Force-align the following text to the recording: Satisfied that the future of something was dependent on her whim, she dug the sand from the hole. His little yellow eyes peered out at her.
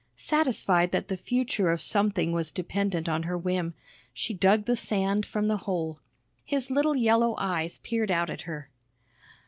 Satisfied 0.15 0.91
that 0.91 1.09
the 1.09 1.15
future 1.15 1.69
of 1.69 1.79
something 1.79 2.31
was 2.31 2.49
dependent 2.51 3.07
on 3.07 3.21
her 3.21 3.37
whim, 3.37 3.75
she 4.15 4.33
dug 4.33 4.65
the 4.65 4.75
sand 4.75 5.27
from 5.27 5.47
the 5.47 5.57
hole. 5.67 5.99
His 6.43 6.71
little 6.71 6.95
yellow 6.95 7.35
eyes 7.37 7.77
peered 7.77 8.09
out 8.09 8.31
at 8.31 8.41
her. 8.41 8.71